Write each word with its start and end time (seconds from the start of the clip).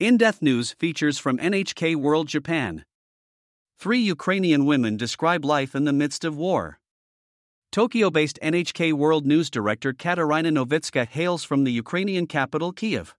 In 0.00 0.16
Depth 0.16 0.40
News 0.40 0.72
features 0.72 1.18
from 1.18 1.36
NHK 1.36 1.94
World 1.94 2.26
Japan. 2.26 2.86
Three 3.78 3.98
Ukrainian 4.00 4.64
women 4.64 4.96
describe 4.96 5.44
life 5.44 5.74
in 5.74 5.84
the 5.84 5.92
midst 5.92 6.24
of 6.24 6.38
war. 6.38 6.80
Tokyo 7.70 8.08
based 8.08 8.38
NHK 8.42 8.94
World 8.94 9.26
News 9.26 9.50
director 9.50 9.92
Kateryna 9.92 10.52
Novytska 10.56 11.06
hails 11.06 11.44
from 11.44 11.64
the 11.64 11.72
Ukrainian 11.72 12.26
capital 12.26 12.72
Kyiv. 12.72 13.12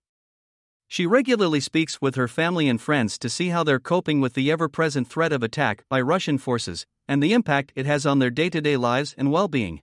She 0.88 1.06
regularly 1.06 1.60
speaks 1.60 2.02
with 2.02 2.16
her 2.16 2.26
family 2.26 2.68
and 2.68 2.80
friends 2.80 3.16
to 3.20 3.30
see 3.30 3.50
how 3.50 3.62
they're 3.62 3.78
coping 3.78 4.20
with 4.20 4.34
the 4.34 4.50
ever 4.50 4.68
present 4.68 5.06
threat 5.06 5.32
of 5.32 5.44
attack 5.44 5.84
by 5.88 6.00
Russian 6.00 6.36
forces 6.36 6.84
and 7.06 7.22
the 7.22 7.32
impact 7.32 7.70
it 7.76 7.86
has 7.86 8.04
on 8.04 8.18
their 8.18 8.28
day 8.28 8.50
to 8.50 8.60
day 8.60 8.76
lives 8.76 9.14
and 9.16 9.30
well 9.30 9.46
being. 9.46 9.82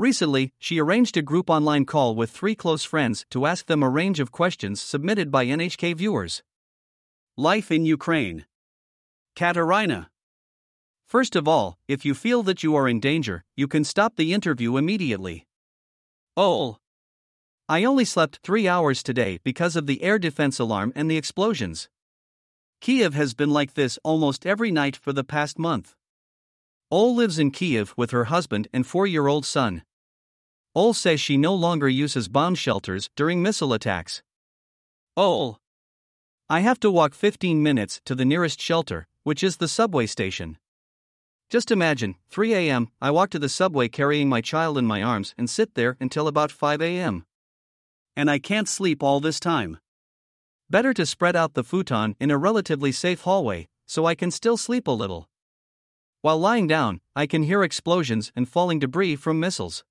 Recently, 0.00 0.54
she 0.58 0.80
arranged 0.80 1.18
a 1.18 1.20
group 1.20 1.50
online 1.50 1.84
call 1.84 2.14
with 2.14 2.30
three 2.30 2.54
close 2.54 2.84
friends 2.84 3.26
to 3.28 3.44
ask 3.44 3.66
them 3.66 3.82
a 3.82 3.90
range 3.90 4.18
of 4.18 4.32
questions 4.32 4.80
submitted 4.80 5.30
by 5.30 5.44
NHK 5.44 5.94
viewers. 5.94 6.42
Life 7.36 7.70
in 7.70 7.84
Ukraine. 7.84 8.46
Kateryna. 9.36 10.06
First 11.06 11.36
of 11.36 11.46
all, 11.46 11.76
if 11.86 12.06
you 12.06 12.14
feel 12.14 12.42
that 12.44 12.62
you 12.62 12.74
are 12.76 12.88
in 12.88 12.98
danger, 12.98 13.44
you 13.56 13.68
can 13.68 13.84
stop 13.84 14.16
the 14.16 14.32
interview 14.32 14.78
immediately. 14.78 15.46
Oh. 16.34 16.78
I 17.68 17.84
only 17.84 18.06
slept 18.06 18.40
three 18.42 18.66
hours 18.66 19.02
today 19.02 19.38
because 19.44 19.76
of 19.76 19.86
the 19.86 20.02
air 20.02 20.18
defense 20.18 20.58
alarm 20.58 20.94
and 20.96 21.10
the 21.10 21.18
explosions. 21.18 21.90
Kyiv 22.80 23.12
has 23.12 23.34
been 23.34 23.50
like 23.50 23.74
this 23.74 23.98
almost 24.02 24.46
every 24.46 24.70
night 24.70 24.96
for 24.96 25.12
the 25.12 25.24
past 25.24 25.58
month. 25.58 25.94
Ol 26.90 27.14
lives 27.14 27.38
in 27.38 27.52
Kyiv 27.52 27.92
with 27.98 28.12
her 28.12 28.24
husband 28.24 28.66
and 28.72 28.86
four 28.86 29.06
year 29.06 29.26
old 29.26 29.44
son. 29.44 29.82
Ol 30.74 30.94
says 30.94 31.20
she 31.20 31.36
no 31.36 31.52
longer 31.52 31.88
uses 31.88 32.28
bomb 32.28 32.54
shelters 32.54 33.10
during 33.16 33.42
missile 33.42 33.72
attacks. 33.72 34.22
Ol. 35.16 35.58
I 36.48 36.60
have 36.60 36.78
to 36.80 36.90
walk 36.92 37.12
15 37.14 37.60
minutes 37.60 38.00
to 38.04 38.14
the 38.14 38.24
nearest 38.24 38.60
shelter, 38.60 39.08
which 39.24 39.42
is 39.42 39.56
the 39.56 39.66
subway 39.66 40.06
station. 40.06 40.58
Just 41.48 41.72
imagine, 41.72 42.14
3 42.30 42.54
a.m., 42.54 42.88
I 43.00 43.10
walk 43.10 43.30
to 43.30 43.38
the 43.40 43.48
subway 43.48 43.88
carrying 43.88 44.28
my 44.28 44.40
child 44.40 44.78
in 44.78 44.86
my 44.86 45.02
arms 45.02 45.34
and 45.36 45.50
sit 45.50 45.74
there 45.74 45.96
until 45.98 46.28
about 46.28 46.52
5 46.52 46.80
a.m. 46.80 47.24
And 48.14 48.30
I 48.30 48.38
can't 48.38 48.68
sleep 48.68 49.02
all 49.02 49.18
this 49.18 49.40
time. 49.40 49.78
Better 50.70 50.94
to 50.94 51.04
spread 51.04 51.34
out 51.34 51.54
the 51.54 51.64
futon 51.64 52.14
in 52.20 52.30
a 52.30 52.38
relatively 52.38 52.92
safe 52.92 53.22
hallway, 53.22 53.66
so 53.86 54.06
I 54.06 54.14
can 54.14 54.30
still 54.30 54.56
sleep 54.56 54.86
a 54.86 54.92
little. 54.92 55.28
While 56.22 56.38
lying 56.38 56.68
down, 56.68 57.00
I 57.16 57.26
can 57.26 57.42
hear 57.42 57.64
explosions 57.64 58.30
and 58.36 58.48
falling 58.48 58.78
debris 58.78 59.16
from 59.16 59.40
missiles. 59.40 59.82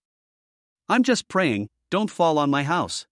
I'm 0.92 1.04
just 1.04 1.28
praying, 1.28 1.70
don't 1.92 2.10
fall 2.10 2.40
on 2.40 2.50
my 2.50 2.64
house. 2.64 3.06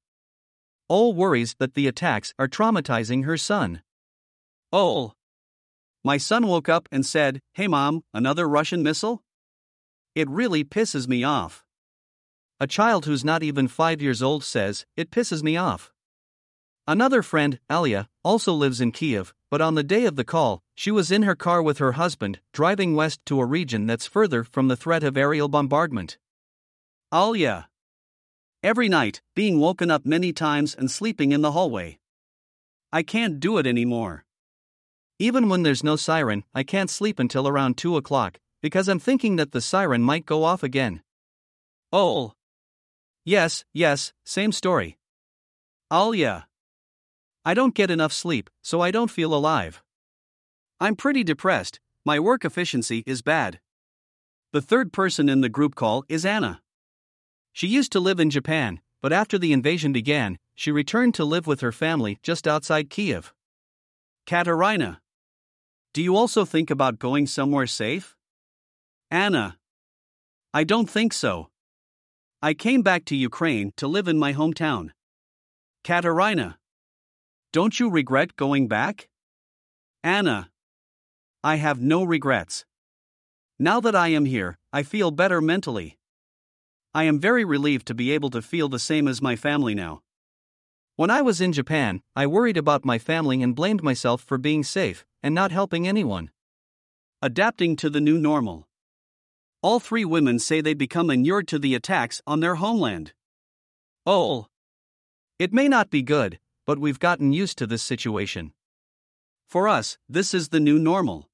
Ol 0.89 1.13
worries 1.13 1.55
that 1.59 1.75
the 1.75 1.87
attacks 1.87 2.33
are 2.39 2.47
traumatizing 2.47 3.25
her 3.25 3.37
son. 3.37 3.83
Ol. 4.73 5.13
My 6.03 6.17
son 6.17 6.47
woke 6.47 6.69
up 6.69 6.89
and 6.91 7.05
said, 7.05 7.39
Hey 7.53 7.67
mom, 7.67 8.03
another 8.15 8.47
Russian 8.47 8.81
missile? 8.81 9.21
It 10.15 10.27
really 10.27 10.63
pisses 10.63 11.07
me 11.07 11.23
off. 11.23 11.63
A 12.59 12.65
child 12.65 13.05
who's 13.05 13.23
not 13.23 13.43
even 13.43 13.67
five 13.67 14.01
years 14.01 14.23
old 14.23 14.43
says, 14.43 14.87
It 14.95 15.11
pisses 15.11 15.43
me 15.43 15.55
off. 15.55 15.91
Another 16.87 17.21
friend, 17.21 17.59
Alia, 17.71 18.09
also 18.23 18.53
lives 18.53 18.81
in 18.81 18.91
Kyiv, 18.91 19.33
but 19.51 19.61
on 19.61 19.75
the 19.75 19.83
day 19.83 20.05
of 20.05 20.15
the 20.15 20.23
call, 20.23 20.63
she 20.73 20.89
was 20.89 21.11
in 21.11 21.23
her 21.23 21.35
car 21.35 21.61
with 21.61 21.77
her 21.77 21.91
husband, 21.91 22.39
driving 22.53 22.95
west 22.95 23.19
to 23.27 23.39
a 23.39 23.45
region 23.45 23.85
that's 23.85 24.07
further 24.07 24.43
from 24.43 24.67
the 24.67 24.77
threat 24.77 25.03
of 25.03 25.15
aerial 25.15 25.47
bombardment. 25.47 26.17
Oh, 27.09 27.29
Alia. 27.29 27.69
Every 28.61 28.89
night, 28.89 29.21
being 29.33 29.59
woken 29.59 29.89
up 29.89 30.05
many 30.05 30.33
times 30.33 30.75
and 30.75 30.91
sleeping 30.91 31.31
in 31.31 31.41
the 31.41 31.53
hallway. 31.53 31.99
I 32.91 33.03
can't 33.03 33.39
do 33.39 33.57
it 33.57 33.65
anymore. 33.65 34.25
Even 35.17 35.47
when 35.47 35.63
there's 35.63 35.85
no 35.85 35.95
siren, 35.95 36.43
I 36.53 36.63
can't 36.63 36.89
sleep 36.89 37.17
until 37.17 37.47
around 37.47 37.77
2 37.77 37.95
o'clock, 37.95 38.39
because 38.61 38.89
I'm 38.89 38.99
thinking 38.99 39.37
that 39.37 39.53
the 39.53 39.61
siren 39.61 40.01
might 40.01 40.25
go 40.25 40.43
off 40.43 40.63
again. 40.63 41.01
Oh. 41.93 42.33
Yes, 43.23 43.63
yes, 43.73 44.11
same 44.25 44.51
story. 44.51 44.97
Oh, 45.89 46.09
Alia. 46.09 46.47
I 47.45 47.53
don't 47.53 47.73
get 47.73 47.89
enough 47.89 48.11
sleep, 48.11 48.49
so 48.61 48.81
I 48.81 48.91
don't 48.91 49.11
feel 49.11 49.33
alive. 49.33 49.81
I'm 50.81 50.97
pretty 50.97 51.23
depressed, 51.23 51.79
my 52.03 52.19
work 52.19 52.43
efficiency 52.43 53.03
is 53.05 53.21
bad. 53.21 53.61
The 54.51 54.61
third 54.61 54.91
person 54.91 55.29
in 55.29 55.39
the 55.39 55.49
group 55.49 55.73
call 55.73 56.03
is 56.09 56.25
Anna. 56.25 56.61
She 57.57 57.65
used 57.65 57.91
to 57.93 57.99
live 57.99 58.19
in 58.19 58.29
Japan, 58.29 58.81
but 59.01 59.11
after 59.11 59.39
the 59.39 59.51
invasion 59.51 59.91
began, 59.91 60.37
she 60.53 60.71
returned 60.71 61.15
to 61.15 61.25
live 61.25 61.47
with 61.47 61.61
her 61.61 61.71
family 61.71 62.19
just 62.21 62.47
outside 62.47 62.91
Kyiv. 62.91 63.31
Kateryna. 64.27 64.99
Do 65.91 66.03
you 66.03 66.15
also 66.15 66.45
think 66.45 66.69
about 66.69 66.99
going 66.99 67.25
somewhere 67.25 67.65
safe? 67.65 68.15
Anna. 69.09 69.57
I 70.53 70.65
don't 70.65 70.87
think 70.87 71.13
so. 71.13 71.49
I 72.43 72.53
came 72.53 72.83
back 72.83 73.05
to 73.05 73.15
Ukraine 73.15 73.73
to 73.77 73.87
live 73.87 74.07
in 74.07 74.19
my 74.19 74.33
hometown. 74.33 74.91
Kateryna. 75.83 76.57
Don't 77.51 77.79
you 77.79 77.89
regret 77.89 78.35
going 78.35 78.67
back? 78.67 79.09
Anna. 80.03 80.51
I 81.43 81.55
have 81.55 81.81
no 81.81 82.03
regrets. 82.03 82.65
Now 83.57 83.79
that 83.79 83.95
I 83.95 84.09
am 84.09 84.25
here, 84.25 84.59
I 84.71 84.83
feel 84.83 85.09
better 85.09 85.41
mentally. 85.41 85.97
I 86.97 87.03
am 87.03 87.19
very 87.19 87.45
relieved 87.45 87.85
to 87.89 87.93
be 87.93 88.09
able 88.09 88.31
to 88.31 88.41
feel 88.41 88.69
the 88.69 88.79
same 88.79 89.07
as 89.07 89.21
my 89.21 89.35
family 89.35 89.75
now. 89.75 90.01
When 90.95 91.11
I 91.11 91.21
was 91.21 91.39
in 91.39 91.53
Japan, 91.53 92.01
I 92.15 92.25
worried 92.25 92.57
about 92.57 92.85
my 92.85 92.97
family 92.97 93.43
and 93.43 93.55
blamed 93.55 93.83
myself 93.83 94.23
for 94.23 94.39
being 94.39 94.63
safe 94.63 95.05
and 95.21 95.35
not 95.35 95.51
helping 95.51 95.87
anyone. 95.87 96.31
Adapting 97.21 97.75
to 97.75 97.91
the 97.91 98.01
new 98.01 98.17
normal. 98.17 98.67
All 99.61 99.79
three 99.79 100.05
women 100.05 100.39
say 100.39 100.59
they 100.59 100.73
become 100.73 101.11
inured 101.11 101.47
to 101.49 101.59
the 101.59 101.75
attacks 101.75 102.19
on 102.25 102.39
their 102.39 102.55
homeland. 102.55 103.13
Oh. 104.07 104.47
It 105.37 105.53
may 105.53 105.67
not 105.67 105.91
be 105.91 106.01
good, 106.01 106.39
but 106.65 106.79
we've 106.79 106.97
gotten 106.97 107.31
used 107.31 107.59
to 107.59 107.67
this 107.67 107.83
situation. 107.83 108.53
For 109.47 109.67
us, 109.67 109.99
this 110.09 110.33
is 110.33 110.49
the 110.49 110.59
new 110.59 110.79
normal. 110.79 111.29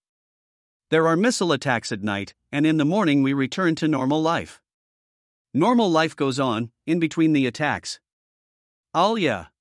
There 0.89 1.07
are 1.07 1.15
missile 1.15 1.53
attacks 1.53 1.93
at 1.93 2.03
night, 2.03 2.33
and 2.51 2.65
in 2.65 2.75
the 2.75 2.83
morning 2.83 3.23
we 3.23 3.31
return 3.31 3.75
to 3.75 3.87
normal 3.87 4.21
life. 4.21 4.59
Normal 5.55 5.91
life 5.91 6.15
goes 6.15 6.39
on, 6.39 6.71
in 6.87 6.99
between 6.99 7.33
the 7.33 7.45
attacks. 7.45 7.99
Alia. 8.95 9.51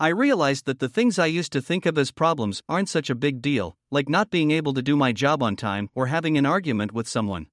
I 0.00 0.08
realized 0.08 0.66
that 0.66 0.80
the 0.80 0.88
things 0.88 1.16
I 1.16 1.26
used 1.26 1.52
to 1.52 1.62
think 1.62 1.86
of 1.86 1.96
as 1.96 2.10
problems 2.10 2.60
aren't 2.68 2.88
such 2.88 3.08
a 3.08 3.14
big 3.14 3.40
deal, 3.40 3.76
like 3.88 4.08
not 4.08 4.30
being 4.30 4.50
able 4.50 4.74
to 4.74 4.82
do 4.82 4.96
my 4.96 5.12
job 5.12 5.44
on 5.44 5.54
time 5.54 5.90
or 5.94 6.08
having 6.08 6.36
an 6.36 6.44
argument 6.44 6.90
with 6.90 7.06
someone. 7.06 7.46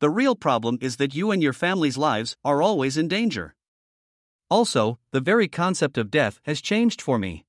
The 0.00 0.10
real 0.10 0.34
problem 0.34 0.78
is 0.80 0.96
that 0.96 1.14
you 1.14 1.30
and 1.30 1.40
your 1.40 1.52
family's 1.52 1.96
lives 1.96 2.36
are 2.44 2.60
always 2.60 2.96
in 2.96 3.06
danger. 3.06 3.54
Also, 4.50 4.98
the 5.12 5.20
very 5.20 5.46
concept 5.46 5.96
of 5.96 6.10
death 6.10 6.40
has 6.46 6.60
changed 6.60 7.00
for 7.00 7.16
me. 7.16 7.46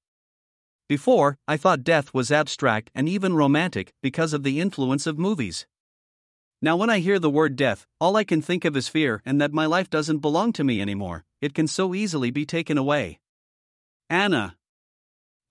Before, 0.87 1.39
I 1.47 1.57
thought 1.57 1.83
death 1.83 2.13
was 2.13 2.31
abstract 2.31 2.91
and 2.93 3.09
even 3.09 3.35
romantic 3.35 3.93
because 4.03 4.31
of 4.31 4.43
the 4.43 4.61
influence 4.61 5.07
of 5.07 5.17
movies. 5.17 5.65
Now, 6.59 6.75
when 6.75 6.89
I 6.89 6.99
hear 6.99 7.19
the 7.19 7.29
word 7.29 7.55
death, 7.55 7.85
all 8.01 8.15
I 8.15 8.23
can 8.23 8.41
think 8.41 8.65
of 8.65 8.75
is 8.75 8.87
fear 8.87 9.21
and 9.25 9.39
that 9.39 9.53
my 9.53 9.67
life 9.67 9.89
doesn't 9.91 10.19
belong 10.19 10.53
to 10.53 10.63
me 10.63 10.81
anymore, 10.81 11.23
it 11.39 11.53
can 11.53 11.67
so 11.67 11.93
easily 11.93 12.31
be 12.31 12.45
taken 12.45 12.77
away. 12.77 13.19
Anna. 14.09 14.55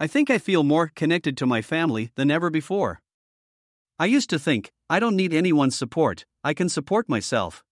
I 0.01 0.09
think 0.09 0.31
I 0.31 0.39
feel 0.39 0.65
more 0.65 0.91
connected 0.95 1.37
to 1.37 1.47
my 1.47 1.63
family 1.63 2.11
than 2.17 2.31
ever 2.31 2.51
before. 2.51 3.01
I 3.99 4.07
used 4.07 4.29
to 4.31 4.39
think, 4.39 4.73
I 4.91 4.99
don't 4.99 5.17
need 5.17 5.33
anyone's 5.33 5.77
support, 5.77 6.27
I 6.43 6.53
can 6.55 6.69
support 6.69 7.09
myself. 7.09 7.63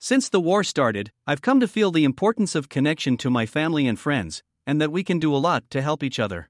Since 0.00 0.28
the 0.28 0.40
war 0.40 0.64
started, 0.64 1.12
I've 1.26 1.42
come 1.42 1.60
to 1.60 1.68
feel 1.68 1.92
the 1.92 2.04
importance 2.04 2.54
of 2.54 2.68
connection 2.68 3.16
to 3.18 3.30
my 3.30 3.46
family 3.46 3.86
and 3.86 3.98
friends, 3.98 4.42
and 4.66 4.80
that 4.80 4.92
we 4.92 5.04
can 5.04 5.18
do 5.18 5.34
a 5.34 5.38
lot 5.38 5.70
to 5.70 5.82
help 5.82 6.02
each 6.02 6.18
other. 6.18 6.48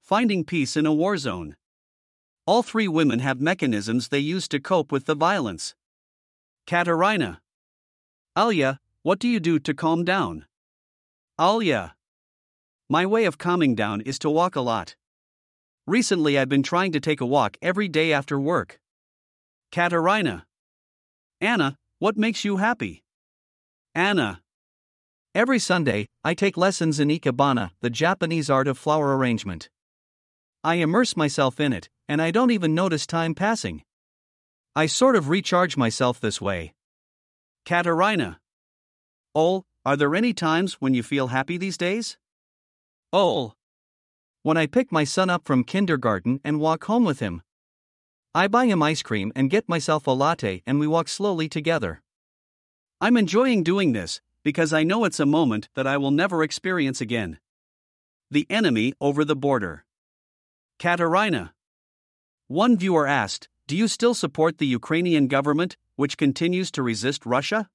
Finding 0.00 0.44
peace 0.44 0.76
in 0.76 0.84
a 0.84 0.92
war 0.92 1.16
zone. 1.16 1.56
All 2.46 2.62
three 2.62 2.86
women 2.86 3.18
have 3.18 3.40
mechanisms 3.40 4.08
they 4.08 4.20
use 4.20 4.46
to 4.48 4.60
cope 4.60 4.92
with 4.92 5.06
the 5.06 5.16
violence. 5.16 5.74
Kateryna. 6.64 7.38
Alia, 8.38 8.78
what 9.02 9.18
do 9.18 9.26
you 9.26 9.40
do 9.40 9.58
to 9.58 9.74
calm 9.74 10.04
down? 10.04 10.46
Alia. 11.40 11.96
My 12.88 13.04
way 13.04 13.24
of 13.24 13.36
calming 13.36 13.74
down 13.74 14.00
is 14.00 14.16
to 14.20 14.30
walk 14.30 14.54
a 14.54 14.60
lot. 14.60 14.94
Recently, 15.88 16.38
I've 16.38 16.48
been 16.48 16.62
trying 16.62 16.92
to 16.92 17.00
take 17.00 17.20
a 17.20 17.26
walk 17.26 17.56
every 17.60 17.88
day 17.88 18.12
after 18.12 18.38
work. 18.38 18.80
Kateryna. 19.72 20.44
Anna, 21.40 21.78
what 21.98 22.16
makes 22.16 22.44
you 22.44 22.58
happy? 22.58 23.02
Anna. 23.92 24.40
Every 25.34 25.58
Sunday, 25.58 26.06
I 26.22 26.34
take 26.34 26.56
lessons 26.56 27.00
in 27.00 27.08
ikebana, 27.08 27.72
the 27.80 27.90
Japanese 27.90 28.48
art 28.48 28.68
of 28.68 28.78
flower 28.78 29.16
arrangement. 29.16 29.68
I 30.66 30.74
immerse 30.82 31.16
myself 31.16 31.60
in 31.60 31.72
it, 31.72 31.88
and 32.08 32.20
I 32.20 32.32
don't 32.32 32.50
even 32.50 32.74
notice 32.74 33.06
time 33.06 33.36
passing. 33.36 33.84
I 34.74 34.86
sort 34.86 35.14
of 35.14 35.28
recharge 35.28 35.76
myself 35.76 36.18
this 36.18 36.40
way. 36.40 36.74
Kateryna. 37.64 38.38
Ol, 39.32 39.64
are 39.84 39.96
there 39.96 40.16
any 40.16 40.32
times 40.32 40.74
when 40.80 40.92
you 40.92 41.04
feel 41.04 41.28
happy 41.28 41.56
these 41.56 41.78
days? 41.78 42.18
Oh. 43.12 43.52
When 44.42 44.56
I 44.56 44.66
pick 44.66 44.90
my 44.90 45.04
son 45.04 45.30
up 45.30 45.44
from 45.44 45.62
kindergarten 45.62 46.40
and 46.42 46.58
walk 46.58 46.86
home 46.86 47.04
with 47.04 47.20
him, 47.20 47.42
I 48.34 48.48
buy 48.48 48.66
him 48.66 48.82
ice 48.82 49.04
cream 49.04 49.30
and 49.36 49.48
get 49.48 49.68
myself 49.68 50.08
a 50.08 50.10
latte 50.10 50.64
and 50.66 50.80
we 50.80 50.88
walk 50.88 51.06
slowly 51.06 51.48
together. 51.48 52.02
I'm 53.00 53.16
enjoying 53.16 53.62
doing 53.62 53.92
this 53.92 54.20
because 54.42 54.72
I 54.72 54.82
know 54.82 55.04
it's 55.04 55.20
a 55.20 55.26
moment 55.26 55.68
that 55.76 55.86
I 55.86 55.96
will 55.96 56.10
never 56.10 56.42
experience 56.42 57.00
again. 57.00 57.38
The 58.32 58.48
enemy 58.50 58.94
over 59.00 59.24
the 59.24 59.36
border. 59.36 59.85
Kateryna. 60.78 61.52
One 62.48 62.76
viewer 62.76 63.06
asked, 63.06 63.48
Do 63.66 63.76
you 63.76 63.88
still 63.88 64.14
support 64.14 64.58
the 64.58 64.66
Ukrainian 64.66 65.26
government, 65.26 65.76
which 65.96 66.18
continues 66.18 66.70
to 66.72 66.82
resist 66.82 67.24
Russia? 67.24 67.70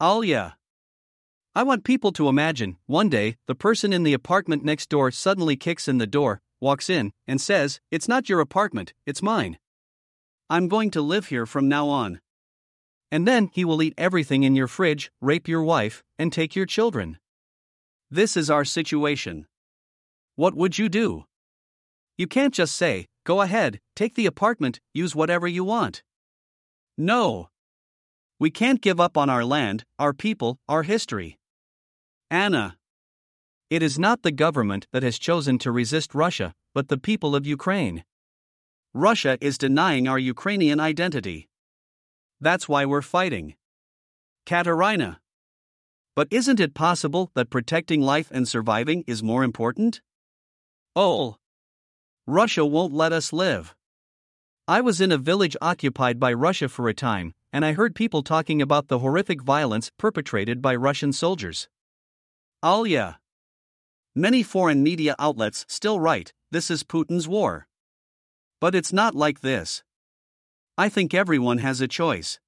Alia. 0.00 0.56
I 1.56 1.62
want 1.64 1.84
people 1.84 2.12
to 2.12 2.28
imagine 2.28 2.76
one 2.86 3.08
day 3.08 3.36
the 3.46 3.54
person 3.54 3.92
in 3.92 4.04
the 4.04 4.12
apartment 4.12 4.64
next 4.64 4.88
door 4.88 5.10
suddenly 5.10 5.56
kicks 5.56 5.88
in 5.88 5.98
the 5.98 6.06
door, 6.06 6.40
walks 6.60 6.88
in, 6.88 7.12
and 7.26 7.40
says, 7.40 7.80
It's 7.90 8.08
not 8.08 8.28
your 8.28 8.40
apartment, 8.40 8.94
it's 9.06 9.22
mine. 9.22 9.58
I'm 10.48 10.68
going 10.68 10.90
to 10.92 11.02
live 11.02 11.28
here 11.28 11.46
from 11.46 11.68
now 11.68 11.88
on. 11.88 12.20
And 13.10 13.26
then 13.26 13.50
he 13.52 13.64
will 13.64 13.82
eat 13.82 13.94
everything 13.98 14.42
in 14.44 14.54
your 14.54 14.66
fridge, 14.66 15.10
rape 15.20 15.48
your 15.48 15.62
wife, 15.62 16.02
and 16.18 16.32
take 16.32 16.54
your 16.54 16.66
children. 16.66 17.18
This 18.10 18.36
is 18.36 18.50
our 18.50 18.64
situation. 18.64 19.46
What 20.36 20.54
would 20.54 20.78
you 20.78 20.88
do? 20.88 21.24
You 22.16 22.26
can't 22.26 22.54
just 22.54 22.76
say, 22.76 23.06
go 23.24 23.40
ahead, 23.40 23.80
take 23.96 24.14
the 24.14 24.26
apartment, 24.26 24.80
use 24.92 25.14
whatever 25.14 25.48
you 25.48 25.64
want. 25.64 26.02
No. 26.96 27.48
We 28.38 28.50
can't 28.50 28.80
give 28.80 29.00
up 29.00 29.16
on 29.16 29.28
our 29.28 29.44
land, 29.44 29.84
our 29.98 30.12
people, 30.12 30.58
our 30.68 30.84
history. 30.84 31.38
Anna. 32.30 32.76
It 33.70 33.82
is 33.82 33.98
not 33.98 34.22
the 34.22 34.30
government 34.30 34.86
that 34.92 35.02
has 35.02 35.18
chosen 35.18 35.58
to 35.58 35.72
resist 35.72 36.14
Russia, 36.14 36.54
but 36.74 36.88
the 36.88 36.98
people 36.98 37.34
of 37.34 37.46
Ukraine. 37.46 38.04
Russia 38.92 39.36
is 39.40 39.58
denying 39.58 40.06
our 40.06 40.18
Ukrainian 40.18 40.78
identity. 40.78 41.48
That's 42.40 42.68
why 42.68 42.84
we're 42.84 43.02
fighting. 43.02 43.56
Kateryna. 44.46 45.18
But 46.14 46.28
isn't 46.30 46.60
it 46.60 46.74
possible 46.74 47.32
that 47.34 47.50
protecting 47.50 48.00
life 48.00 48.30
and 48.30 48.46
surviving 48.46 49.02
is 49.08 49.22
more 49.22 49.42
important? 49.42 50.00
Oh. 50.94 51.36
Russia 52.26 52.64
won't 52.64 52.94
let 52.94 53.12
us 53.12 53.34
live. 53.34 53.74
I 54.66 54.80
was 54.80 54.98
in 55.02 55.12
a 55.12 55.18
village 55.18 55.58
occupied 55.60 56.18
by 56.18 56.32
Russia 56.32 56.70
for 56.70 56.88
a 56.88 56.94
time, 56.94 57.34
and 57.52 57.66
I 57.66 57.74
heard 57.74 57.94
people 57.94 58.22
talking 58.22 58.62
about 58.62 58.88
the 58.88 59.00
horrific 59.00 59.42
violence 59.42 59.90
perpetrated 59.98 60.62
by 60.62 60.74
Russian 60.74 61.12
soldiers. 61.12 61.68
Alia. 62.64 63.18
Many 64.14 64.42
foreign 64.42 64.82
media 64.82 65.14
outlets 65.18 65.66
still 65.68 66.00
write, 66.00 66.32
this 66.50 66.70
is 66.70 66.82
Putin's 66.82 67.28
war. 67.28 67.66
But 68.58 68.74
it's 68.74 68.92
not 68.92 69.14
like 69.14 69.40
this. 69.40 69.82
I 70.78 70.88
think 70.88 71.12
everyone 71.12 71.58
has 71.58 71.82
a 71.82 71.88
choice. 71.88 72.40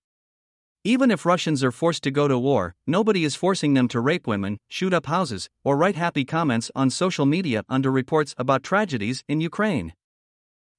Even 0.87 1.11
if 1.11 1.27
Russians 1.27 1.65
are 1.65 1.73
forced 1.73 2.05
to 2.05 2.13
go 2.13 2.29
to 2.29 2.39
war, 2.39 2.77
nobody 2.87 3.25
is 3.25 3.35
forcing 3.35 3.75
them 3.75 3.89
to 3.89 3.99
rape 3.99 4.29
women, 4.29 4.59
shoot 4.69 4.95
up 4.95 5.07
houses, 5.07 5.51
or 5.65 5.77
write 5.77 5.97
happy 5.97 6.25
comments 6.25 6.71
on 6.77 6.91
social 6.91 7.27
media 7.27 7.65
under 7.69 7.91
reports 7.91 8.37
about 8.39 8.63
tragedies 8.63 9.25
in 9.27 9.41
Ukraine. 9.41 9.95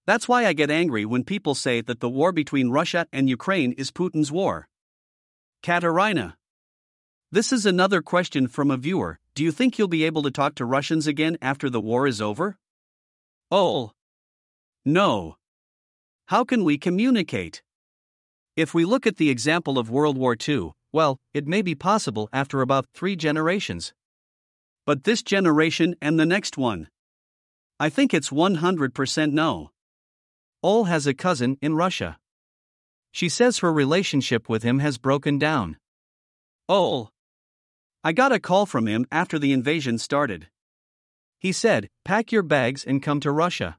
That's 0.06 0.26
why 0.26 0.46
I 0.46 0.54
get 0.54 0.72
angry 0.72 1.04
when 1.04 1.26
people 1.26 1.56
say 1.56 1.82
that 1.82 2.00
the 2.00 2.08
war 2.08 2.32
between 2.32 2.70
Russia 2.70 3.06
and 3.12 3.28
Ukraine 3.28 3.74
is 3.74 3.92
Putin's 3.92 4.32
war. 4.32 4.70
Kateryna. 5.62 6.36
This 7.30 7.52
is 7.52 7.66
another 7.66 8.02
question 8.02 8.48
from 8.48 8.72
a 8.72 8.78
viewer 8.78 9.20
Do 9.36 9.44
you 9.44 9.52
think 9.52 9.78
you'll 9.78 9.90
be 9.90 10.06
able 10.06 10.24
to 10.24 10.32
talk 10.32 10.56
to 10.56 10.64
Russians 10.64 11.06
again 11.06 11.38
after 11.42 11.70
the 11.70 11.82
war 11.82 12.08
is 12.08 12.22
over? 12.22 12.56
Oh. 13.52 13.92
No. 14.86 15.36
How 16.28 16.46
can 16.46 16.64
we 16.64 16.78
communicate? 16.78 17.62
If 18.58 18.74
we 18.74 18.86
look 18.86 19.06
at 19.06 19.18
the 19.18 19.30
example 19.30 19.78
of 19.78 19.92
World 19.92 20.18
War 20.18 20.36
II, 20.36 20.72
well, 20.92 21.20
it 21.32 21.46
may 21.46 21.62
be 21.62 21.76
possible 21.76 22.28
after 22.34 22.62
about 22.62 22.88
three 22.92 23.16
generations. 23.16 23.94
But 24.84 25.04
this 25.04 25.22
generation 25.22 25.96
and 26.02 26.20
the 26.20 26.26
next 26.26 26.58
one? 26.58 26.90
I 27.80 27.90
think 27.90 28.16
it's 28.16 28.32
100% 28.32 29.32
no. 29.32 29.70
Ol 30.64 30.86
has 30.86 31.06
a 31.06 31.14
cousin 31.14 31.60
in 31.62 31.76
Russia. 31.76 32.18
She 33.12 33.30
says 33.30 33.60
her 33.60 33.72
relationship 33.72 34.50
with 34.50 34.64
him 34.64 34.80
has 34.80 34.98
broken 34.98 35.38
down. 35.38 35.78
Ol. 36.68 37.12
I 38.04 38.12
got 38.12 38.32
a 38.32 38.40
call 38.40 38.66
from 38.66 38.88
him 38.88 39.06
after 39.12 39.38
the 39.38 39.54
invasion 39.54 40.00
started. 40.00 40.48
He 41.38 41.52
said, 41.52 41.90
Pack 42.04 42.32
your 42.32 42.42
bags 42.42 42.84
and 42.84 43.04
come 43.04 43.20
to 43.20 43.32
Russia. 43.32 43.78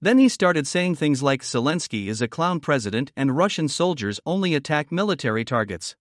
Then 0.00 0.18
he 0.18 0.28
started 0.28 0.66
saying 0.66 0.96
things 0.96 1.22
like 1.22 1.42
Zelensky 1.42 2.08
is 2.08 2.20
a 2.20 2.28
clown 2.28 2.60
president 2.60 3.12
and 3.16 3.36
Russian 3.36 3.68
soldiers 3.68 4.20
only 4.26 4.54
attack 4.54 4.92
military 4.92 5.44
targets. 5.44 5.96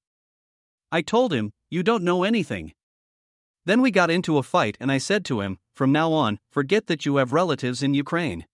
I 0.91 1.01
told 1.01 1.31
him, 1.31 1.51
You 1.69 1.81
don't 1.81 2.03
know 2.03 2.23
anything. 2.23 2.73
Then 3.65 3.81
we 3.81 3.91
got 3.91 4.11
into 4.11 4.37
a 4.37 4.43
fight, 4.43 4.77
and 4.79 4.91
I 4.91 4.97
said 4.97 5.25
to 5.25 5.41
him, 5.41 5.57
From 5.73 5.91
now 5.91 6.11
on, 6.11 6.39
forget 6.51 6.87
that 6.87 7.05
you 7.05 7.15
have 7.17 7.33
relatives 7.33 7.81
in 7.81 7.93
Ukraine. 7.93 8.45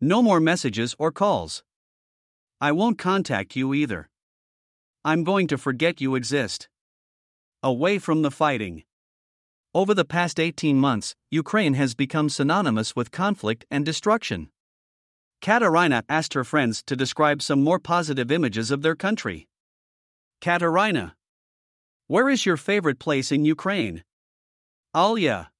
No 0.00 0.22
more 0.22 0.40
messages 0.40 0.94
or 0.98 1.10
calls. 1.12 1.62
I 2.60 2.72
won't 2.72 2.98
contact 2.98 3.56
you 3.56 3.72
either. 3.72 4.10
I'm 5.04 5.24
going 5.24 5.46
to 5.48 5.58
forget 5.58 6.00
you 6.00 6.16
exist. 6.16 6.68
Away 7.62 7.98
from 7.98 8.22
the 8.22 8.30
fighting. 8.30 8.84
Over 9.78 9.94
the 9.94 10.04
past 10.04 10.40
18 10.40 10.76
months, 10.76 11.14
Ukraine 11.30 11.74
has 11.74 11.94
become 11.94 12.28
synonymous 12.28 12.96
with 12.96 13.12
conflict 13.12 13.64
and 13.70 13.86
destruction. 13.86 14.50
Kateryna 15.40 16.02
asked 16.08 16.34
her 16.34 16.42
friends 16.42 16.82
to 16.82 16.96
describe 16.96 17.40
some 17.40 17.62
more 17.62 17.78
positive 17.78 18.32
images 18.32 18.72
of 18.72 18.82
their 18.82 18.96
country. 18.96 19.46
Kateryna. 20.40 21.12
Where 22.08 22.28
is 22.28 22.44
your 22.44 22.56
favorite 22.56 22.98
place 22.98 23.30
in 23.30 23.44
Ukraine? 23.44 24.02
Alia. 24.96 25.52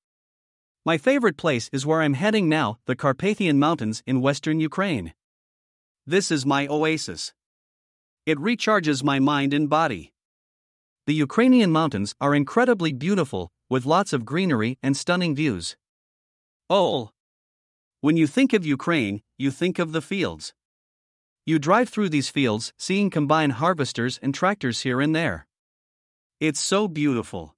My 0.85 0.99
favorite 0.99 1.37
place 1.37 1.71
is 1.73 1.87
where 1.87 2.03
I'm 2.03 2.15
heading 2.15 2.49
now, 2.49 2.79
the 2.87 2.97
Carpathian 2.97 3.61
Mountains 3.61 4.03
in 4.05 4.21
western 4.21 4.59
Ukraine. 4.59 5.15
This 6.05 6.33
is 6.33 6.45
my 6.45 6.67
oasis. 6.67 7.33
It 8.27 8.39
recharges 8.39 9.05
my 9.05 9.21
mind 9.21 9.55
and 9.55 9.71
body. 9.71 10.13
The 11.07 11.15
Ukrainian 11.15 11.71
mountains 11.71 12.17
are 12.21 12.35
incredibly 12.35 12.93
beautiful, 12.93 13.53
with 13.71 13.87
lots 13.87 14.13
of 14.13 14.25
greenery 14.25 14.79
and 14.83 14.97
stunning 14.97 15.35
views. 15.35 15.77
Oh! 16.71 17.11
When 18.01 18.17
you 18.17 18.27
think 18.27 18.53
of 18.53 18.65
Ukraine, 18.65 19.23
you 19.37 19.51
think 19.51 19.79
of 19.79 19.93
the 19.93 20.03
fields. 20.03 20.55
You 21.45 21.59
drive 21.59 21.89
through 21.89 22.11
these 22.11 22.29
fields, 22.29 22.73
seeing 22.79 23.11
combine 23.11 23.51
harvesters 23.51 24.19
and 24.23 24.35
tractors 24.35 24.81
here 24.81 25.01
and 25.01 25.15
there. 25.15 25.47
It's 26.41 26.61
so 26.61 26.89
beautiful. 26.89 27.57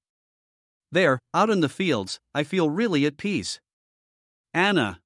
There, 0.92 1.18
out 1.34 1.50
in 1.50 1.60
the 1.60 1.68
fields, 1.68 2.18
I 2.34 2.44
feel 2.44 2.70
really 2.70 3.04
at 3.04 3.16
peace. 3.16 3.60
Anna. 4.54 5.00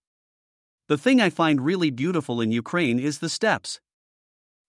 The 0.88 0.98
thing 0.98 1.20
I 1.20 1.30
find 1.30 1.64
really 1.64 1.90
beautiful 1.90 2.40
in 2.40 2.52
Ukraine 2.52 2.98
is 2.98 3.18
the 3.18 3.28
steppes. 3.28 3.80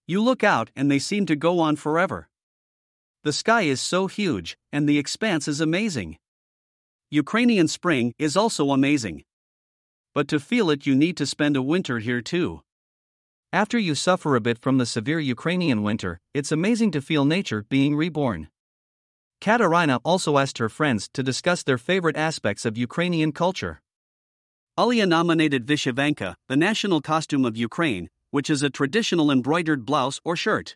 You 0.07 0.21
look 0.21 0.43
out 0.43 0.71
and 0.75 0.89
they 0.89 0.99
seem 0.99 1.25
to 1.27 1.35
go 1.35 1.59
on 1.59 1.75
forever. 1.75 2.29
The 3.23 3.33
sky 3.33 3.63
is 3.63 3.81
so 3.81 4.07
huge, 4.07 4.57
and 4.71 4.87
the 4.87 4.97
expanse 4.97 5.47
is 5.47 5.59
amazing. 5.59 6.17
Ukrainian 7.11 7.67
spring 7.67 8.13
is 8.17 8.35
also 8.35 8.71
amazing. 8.71 9.23
But 10.15 10.27
to 10.29 10.39
feel 10.39 10.69
it, 10.71 10.87
you 10.87 10.95
need 10.95 11.17
to 11.17 11.25
spend 11.25 11.55
a 11.55 11.61
winter 11.61 11.99
here 11.99 12.21
too. 12.21 12.61
After 13.53 13.77
you 13.77 13.93
suffer 13.93 14.35
a 14.35 14.41
bit 14.41 14.57
from 14.57 14.79
the 14.79 14.85
severe 14.85 15.19
Ukrainian 15.19 15.83
winter, 15.83 16.19
it's 16.33 16.51
amazing 16.51 16.91
to 16.91 17.01
feel 17.01 17.23
nature 17.23 17.63
being 17.69 17.95
reborn. 17.95 18.49
Kateryna 19.39 19.99
also 20.03 20.37
asked 20.37 20.57
her 20.57 20.69
friends 20.69 21.07
to 21.13 21.21
discuss 21.21 21.61
their 21.61 21.77
favorite 21.77 22.17
aspects 22.17 22.65
of 22.65 22.77
Ukrainian 22.77 23.31
culture. 23.31 23.81
Alia 24.79 25.05
nominated 25.05 25.65
Vyshyvanka, 25.65 26.35
the 26.49 26.57
national 26.57 27.01
costume 27.01 27.45
of 27.45 27.55
Ukraine, 27.55 28.09
which 28.31 28.49
is 28.49 28.63
a 28.63 28.69
traditional 28.69 29.31
embroidered 29.31 29.85
blouse 29.85 30.19
or 30.25 30.35
shirt. 30.35 30.75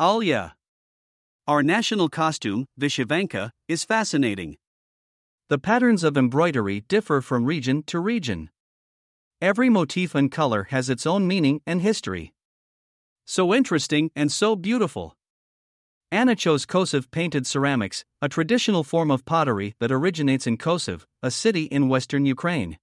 Alia. 0.00 0.54
Our 1.46 1.62
national 1.62 2.08
costume, 2.08 2.66
Vyshyvanka, 2.80 3.50
is 3.68 3.84
fascinating. 3.84 4.56
The 5.50 5.58
patterns 5.58 6.02
of 6.04 6.16
embroidery 6.16 6.80
differ 6.88 7.20
from 7.20 7.44
region 7.44 7.82
to 7.88 7.98
region. 7.98 8.48
Every 9.42 9.68
motif 9.68 10.14
and 10.14 10.32
color 10.32 10.68
has 10.70 10.88
its 10.88 11.04
own 11.04 11.26
meaning 11.26 11.60
and 11.66 11.82
history. 11.82 12.32
So 13.26 13.52
interesting 13.52 14.10
and 14.16 14.32
so 14.32 14.56
beautiful. 14.56 15.18
Anna 16.10 16.34
chose 16.34 16.64
Kosiv 16.64 17.10
painted 17.10 17.46
ceramics, 17.46 18.06
a 18.22 18.28
traditional 18.28 18.84
form 18.84 19.10
of 19.10 19.26
pottery 19.26 19.74
that 19.80 19.92
originates 19.92 20.46
in 20.46 20.56
Kosiv, 20.56 21.04
a 21.22 21.30
city 21.30 21.64
in 21.64 21.90
western 21.90 22.24
Ukraine. 22.24 22.78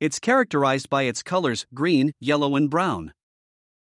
It's 0.00 0.18
characterized 0.18 0.88
by 0.88 1.02
its 1.02 1.22
colors 1.22 1.66
green, 1.74 2.12
yellow, 2.20 2.56
and 2.56 2.70
brown. 2.70 3.12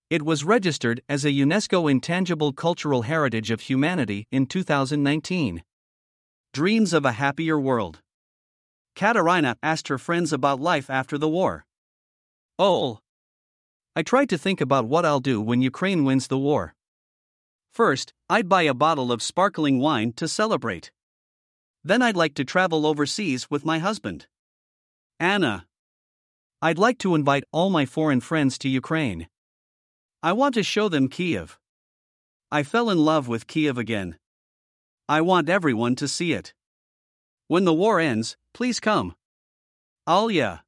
It 0.08 0.22
was 0.22 0.44
registered 0.44 1.02
as 1.08 1.24
a 1.24 1.32
UNESCO 1.32 1.90
Intangible 1.90 2.52
Cultural 2.52 3.02
Heritage 3.02 3.50
of 3.50 3.62
Humanity 3.62 4.28
in 4.30 4.46
2019. 4.46 5.64
Dreams 6.52 6.92
of 6.92 7.06
a 7.06 7.12
Happier 7.12 7.58
World. 7.58 8.02
Kateryna 8.94 9.56
asked 9.62 9.88
her 9.88 9.96
friends 9.96 10.34
about 10.34 10.60
life 10.60 10.90
after 10.90 11.16
the 11.16 11.28
war. 11.28 11.64
Oh. 12.58 12.98
I 13.96 14.02
tried 14.02 14.28
to 14.28 14.36
think 14.36 14.60
about 14.60 14.86
what 14.86 15.06
I'll 15.06 15.20
do 15.20 15.40
when 15.40 15.62
Ukraine 15.62 16.04
wins 16.04 16.26
the 16.26 16.36
war. 16.36 16.74
First, 17.72 18.12
I'd 18.28 18.50
buy 18.50 18.64
a 18.64 18.74
bottle 18.74 19.10
of 19.10 19.22
sparkling 19.22 19.78
wine 19.78 20.12
to 20.16 20.28
celebrate. 20.28 20.92
Then 21.82 22.02
I'd 22.02 22.18
like 22.18 22.34
to 22.34 22.44
travel 22.44 22.84
overseas 22.84 23.50
with 23.50 23.64
my 23.64 23.78
husband. 23.78 24.26
Anna. 25.18 25.66
I'd 26.60 26.78
like 26.78 26.98
to 26.98 27.14
invite 27.14 27.44
all 27.50 27.70
my 27.70 27.86
foreign 27.86 28.20
friends 28.20 28.58
to 28.58 28.68
Ukraine. 28.68 29.26
I 30.22 30.34
want 30.34 30.54
to 30.56 30.62
show 30.62 30.90
them 30.90 31.08
Kyiv. 31.08 31.56
I 32.50 32.62
fell 32.62 32.90
in 32.90 32.98
love 32.98 33.26
with 33.26 33.46
Kyiv 33.46 33.78
again. 33.78 34.18
I 35.08 35.20
want 35.20 35.48
everyone 35.48 35.96
to 35.96 36.08
see 36.08 36.32
it. 36.32 36.54
When 37.48 37.64
the 37.64 37.74
war 37.74 38.00
ends, 38.00 38.36
please 38.54 38.80
come. 38.80 39.14
Alya. 40.08 40.60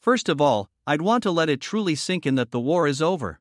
First 0.00 0.28
of 0.28 0.40
all, 0.40 0.68
I'd 0.86 1.02
want 1.02 1.22
to 1.24 1.30
let 1.30 1.48
it 1.48 1.60
truly 1.60 1.94
sink 1.94 2.26
in 2.26 2.34
that 2.36 2.50
the 2.50 2.60
war 2.60 2.86
is 2.86 3.02
over. 3.02 3.40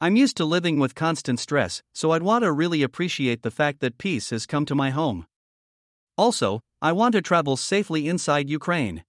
I'm 0.00 0.16
used 0.16 0.36
to 0.38 0.44
living 0.44 0.78
with 0.78 0.94
constant 0.94 1.40
stress, 1.40 1.82
so 1.94 2.10
I'd 2.10 2.22
want 2.22 2.44
to 2.44 2.52
really 2.52 2.82
appreciate 2.82 3.42
the 3.42 3.50
fact 3.50 3.80
that 3.80 3.96
peace 3.96 4.30
has 4.30 4.46
come 4.46 4.66
to 4.66 4.74
my 4.74 4.90
home. 4.90 5.26
Also, 6.18 6.60
I 6.82 6.92
want 6.92 7.12
to 7.12 7.22
travel 7.22 7.56
safely 7.56 8.08
inside 8.08 8.50
Ukraine. 8.50 9.04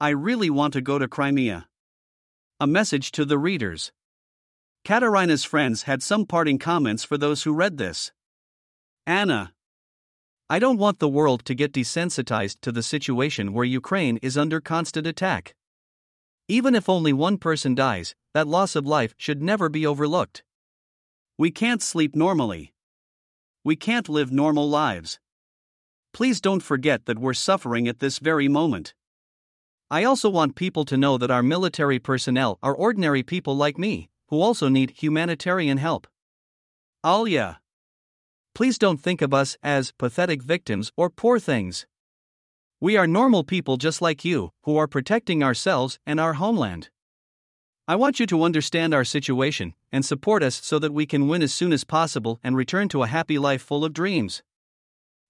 I 0.00 0.08
really 0.08 0.50
want 0.50 0.72
to 0.72 0.80
go 0.80 0.98
to 0.98 1.06
Crimea. 1.06 1.68
A 2.58 2.66
message 2.66 3.12
to 3.12 3.24
the 3.24 3.38
readers. 3.38 3.92
Kateryna's 4.84 5.44
friends 5.44 5.82
had 5.82 6.02
some 6.02 6.26
parting 6.26 6.58
comments 6.58 7.04
for 7.04 7.16
those 7.16 7.42
who 7.42 7.52
read 7.54 7.78
this. 7.78 8.12
Anna. 9.10 9.52
I 10.48 10.60
don't 10.60 10.78
want 10.78 11.00
the 11.00 11.08
world 11.08 11.44
to 11.46 11.54
get 11.56 11.72
desensitized 11.72 12.60
to 12.60 12.70
the 12.70 12.80
situation 12.80 13.52
where 13.52 13.64
Ukraine 13.64 14.18
is 14.18 14.38
under 14.38 14.60
constant 14.60 15.04
attack. 15.04 15.56
Even 16.46 16.76
if 16.76 16.88
only 16.88 17.12
one 17.12 17.36
person 17.36 17.74
dies, 17.74 18.14
that 18.34 18.46
loss 18.46 18.76
of 18.76 18.86
life 18.86 19.16
should 19.18 19.42
never 19.42 19.68
be 19.68 19.84
overlooked. 19.84 20.44
We 21.36 21.50
can't 21.50 21.82
sleep 21.82 22.14
normally. 22.14 22.72
We 23.64 23.74
can't 23.74 24.08
live 24.08 24.30
normal 24.30 24.70
lives. 24.70 25.18
Please 26.12 26.40
don't 26.40 26.62
forget 26.62 27.06
that 27.06 27.18
we're 27.18 27.34
suffering 27.34 27.88
at 27.88 27.98
this 27.98 28.20
very 28.20 28.46
moment. 28.46 28.94
I 29.90 30.04
also 30.04 30.30
want 30.30 30.54
people 30.54 30.84
to 30.84 30.96
know 30.96 31.18
that 31.18 31.32
our 31.32 31.42
military 31.42 31.98
personnel 31.98 32.60
are 32.62 32.76
ordinary 32.76 33.24
people 33.24 33.56
like 33.56 33.76
me, 33.76 34.08
who 34.28 34.40
also 34.40 34.68
need 34.68 35.02
humanitarian 35.02 35.78
help. 35.78 36.06
Alya. 37.04 37.56
Please 38.54 38.78
don't 38.78 39.00
think 39.00 39.22
of 39.22 39.32
us 39.32 39.56
as 39.62 39.92
pathetic 39.92 40.42
victims 40.42 40.92
or 40.96 41.08
poor 41.08 41.38
things. 41.38 41.86
We 42.80 42.96
are 42.96 43.06
normal 43.06 43.44
people 43.44 43.76
just 43.76 44.00
like 44.00 44.24
you, 44.24 44.50
who 44.64 44.76
are 44.76 44.86
protecting 44.86 45.42
ourselves 45.42 45.98
and 46.06 46.18
our 46.18 46.34
homeland. 46.34 46.90
I 47.86 47.96
want 47.96 48.20
you 48.20 48.26
to 48.26 48.44
understand 48.44 48.94
our 48.94 49.04
situation 49.04 49.74
and 49.90 50.04
support 50.04 50.42
us 50.42 50.60
so 50.62 50.78
that 50.78 50.94
we 50.94 51.06
can 51.06 51.28
win 51.28 51.42
as 51.42 51.52
soon 51.52 51.72
as 51.72 51.84
possible 51.84 52.38
and 52.42 52.56
return 52.56 52.88
to 52.90 53.02
a 53.02 53.08
happy 53.08 53.38
life 53.38 53.62
full 53.62 53.84
of 53.84 53.92
dreams. 53.92 54.42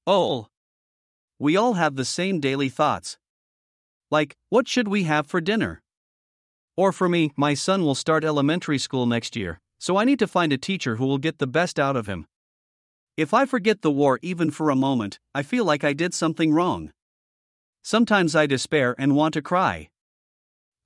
Oh! 0.07 0.49
We 1.39 1.57
all 1.57 1.75
have 1.75 1.97
the 1.97 2.05
same 2.05 2.39
daily 2.39 2.69
thoughts. 2.69 3.19
Like, 4.11 4.37
what 4.49 4.69
should 4.69 4.89
we 4.89 5.05
have 5.05 5.27
for 5.27 5.41
dinner? 5.41 5.83
Or 6.77 6.93
for 6.93 7.09
me, 7.09 7.33
my 7.37 7.55
son 7.55 7.83
will 7.83 7.95
start 7.95 8.25
elementary 8.25 8.79
school 8.79 9.07
next 9.07 9.37
year, 9.37 9.61
so 9.79 9.97
I 9.97 10.05
need 10.05 10.19
to 10.19 10.27
find 10.27 10.53
a 10.53 10.59
teacher 10.59 10.97
who 10.97 11.07
will 11.07 11.19
get 11.19 11.39
the 11.39 11.47
best 11.47 11.81
out 11.81 11.97
of 11.97 12.07
him. 12.07 12.27
If 13.21 13.35
I 13.35 13.45
forget 13.45 13.83
the 13.83 13.91
war 13.91 14.19
even 14.23 14.51
for 14.51 14.71
a 14.71 14.75
moment, 14.75 15.19
I 15.35 15.43
feel 15.43 15.67
like 15.67 15.85
I 15.85 15.93
did 15.93 16.15
something 16.15 16.55
wrong. 16.55 16.91
Sometimes 17.83 18.35
I 18.35 18.47
despair 18.47 18.95
and 18.97 19.15
want 19.15 19.35
to 19.35 19.43
cry. 19.43 19.91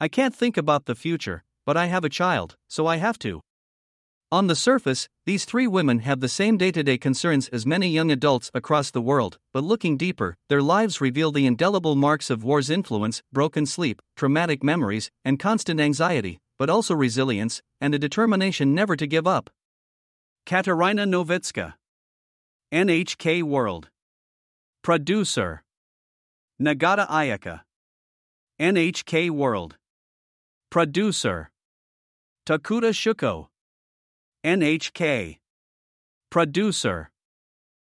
I 0.00 0.08
can't 0.08 0.34
think 0.34 0.56
about 0.56 0.86
the 0.86 0.96
future, 0.96 1.44
but 1.64 1.76
I 1.76 1.86
have 1.86 2.02
a 2.02 2.08
child, 2.08 2.56
so 2.66 2.88
I 2.88 2.96
have 2.96 3.20
to. 3.20 3.40
On 4.32 4.48
the 4.48 4.56
surface, 4.56 5.08
these 5.24 5.44
three 5.44 5.68
women 5.68 6.00
have 6.00 6.18
the 6.18 6.28
same 6.28 6.56
day 6.56 6.72
to 6.72 6.82
day 6.82 6.98
concerns 6.98 7.46
as 7.50 7.64
many 7.64 7.86
young 7.86 8.10
adults 8.10 8.50
across 8.52 8.90
the 8.90 9.06
world, 9.10 9.38
but 9.52 9.62
looking 9.62 9.96
deeper, 9.96 10.36
their 10.48 10.60
lives 10.60 11.00
reveal 11.00 11.30
the 11.30 11.46
indelible 11.46 11.94
marks 11.94 12.30
of 12.30 12.42
war's 12.42 12.68
influence 12.68 13.22
broken 13.32 13.64
sleep, 13.64 14.02
traumatic 14.16 14.64
memories, 14.64 15.08
and 15.24 15.38
constant 15.38 15.78
anxiety, 15.78 16.40
but 16.58 16.68
also 16.68 16.96
resilience 16.96 17.62
and 17.80 17.94
a 17.94 17.98
determination 18.06 18.74
never 18.74 18.96
to 18.96 19.06
give 19.06 19.24
up. 19.24 19.50
Kateryna 20.48 21.06
Novytska, 21.08 21.74
NHK 22.73 23.42
World. 23.42 23.90
Producer 24.83 25.62
Nagata 26.61 27.09
Ayaka. 27.09 27.62
NHK 28.61 29.30
World. 29.30 29.76
Producer. 30.71 31.50
Takuda 32.47 32.92
Shuko. 32.92 33.49
NHK. 34.44 35.38
Producer. 36.30 37.11